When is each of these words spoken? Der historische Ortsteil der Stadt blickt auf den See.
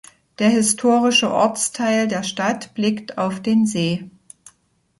Der 0.39 0.49
historische 0.49 1.31
Ortsteil 1.31 2.07
der 2.07 2.23
Stadt 2.23 2.73
blickt 2.73 3.19
auf 3.19 3.39
den 3.39 3.67
See. 3.67 4.09